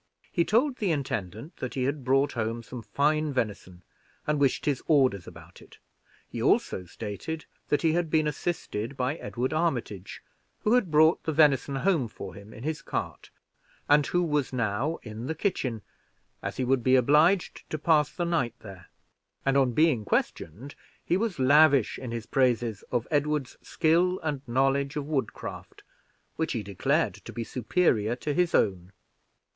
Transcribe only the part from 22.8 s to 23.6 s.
of Edward's